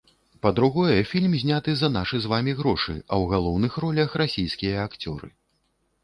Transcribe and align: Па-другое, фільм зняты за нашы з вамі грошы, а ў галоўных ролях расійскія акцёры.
Па-другое, 0.43 0.93
фільм 1.09 1.33
зняты 1.41 1.71
за 1.81 1.89
нашы 1.97 2.21
з 2.23 2.31
вамі 2.31 2.55
грошы, 2.61 2.95
а 3.01 3.13
ў 3.25 3.31
галоўных 3.33 3.77
ролях 3.83 4.15
расійскія 4.23 4.81
акцёры. 4.89 5.29